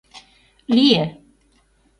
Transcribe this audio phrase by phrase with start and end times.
[0.75, 1.03] Лие.